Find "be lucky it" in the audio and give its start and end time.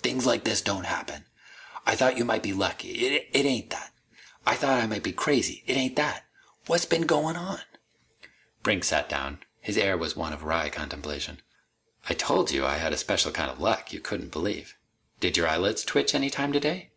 2.42-3.44